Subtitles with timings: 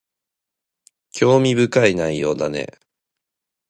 [1.11, 2.69] 興味深い内容だね